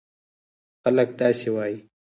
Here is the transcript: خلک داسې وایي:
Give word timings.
خلک 0.83 1.09
داسې 1.19 1.49
وایي: 1.55 1.77